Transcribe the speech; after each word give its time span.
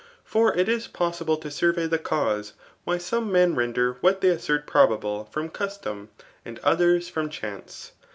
£0r 0.31 0.57
it 0.57 0.67
if 0.67 0.91
possible 0.91 1.37
to 1.37 1.51
survey 1.51 1.85
the 1.85 1.99
cause 1.99 2.53
why 2.85 2.97
some 2.97 3.31
men 3.31 3.55
jfuder 3.55 3.97
what 4.01 4.19
they 4.19 4.29
assert 4.29 4.65
probable, 4.65 5.25
from 5.25 5.47
custom, 5.47 6.09
and 6.43 6.59
ctfiers 6.61 7.07
from 7.07 7.29
chance. 7.29 7.91